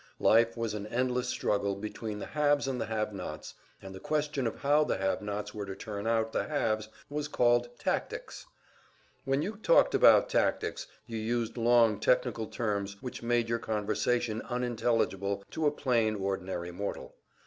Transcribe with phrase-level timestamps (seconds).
[0.19, 3.53] Life was an endless struggle between the haves and the have nots,
[3.83, 7.27] and the question of how the have nots were to turn out the haves was
[7.27, 8.47] called "tactics."
[9.25, 15.43] When you talked about "tactics" you used long technical terms which made your conversation unintelligible
[15.51, 17.13] to a plain, ordinary mortal.